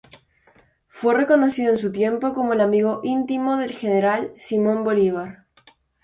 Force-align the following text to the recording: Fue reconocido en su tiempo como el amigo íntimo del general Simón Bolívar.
Fue 0.87 1.13
reconocido 1.13 1.69
en 1.69 1.77
su 1.77 1.91
tiempo 1.91 2.33
como 2.33 2.53
el 2.53 2.61
amigo 2.61 3.01
íntimo 3.03 3.57
del 3.57 3.71
general 3.71 4.33
Simón 4.35 4.83
Bolívar. 4.83 5.45